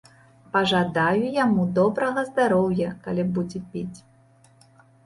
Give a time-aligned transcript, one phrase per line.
[0.55, 3.97] Пажадаю яму добрага здароўя, калі будзе піць.